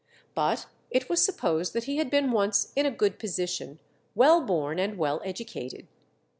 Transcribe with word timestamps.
But 0.33 0.65
it 0.89 1.09
was 1.09 1.23
supposed 1.23 1.73
that 1.73 1.83
he 1.83 1.97
had 1.97 2.09
been 2.09 2.31
once 2.31 2.73
in 2.75 2.87
a 2.87 2.89
good 2.91 3.19
position, 3.19 3.77
well 4.15 4.41
born, 4.41 4.79
and 4.79 4.97
well 4.97 5.21
educated. 5.23 5.85